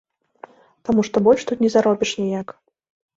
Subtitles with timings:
[0.87, 2.55] Таму што больш тут не заробіш ніяк.